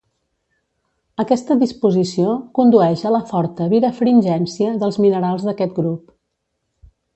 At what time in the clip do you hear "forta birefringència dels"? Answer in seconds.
3.33-5.01